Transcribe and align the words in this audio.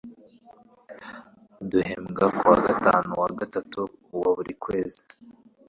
Duhembwa 1.69 2.25
kuwa 2.37 2.57
gatanu 2.67 3.11
wa 3.21 3.29
gatatu 3.39 3.81
wa 4.21 4.27
buri 4.35 4.53
kwezi. 4.63 5.01